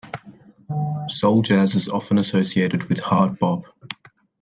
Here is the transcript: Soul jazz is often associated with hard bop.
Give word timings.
Soul 1.09 1.43
jazz 1.43 1.75
is 1.75 1.87
often 1.87 2.17
associated 2.17 2.89
with 2.89 2.97
hard 3.01 3.37
bop. 3.37 3.65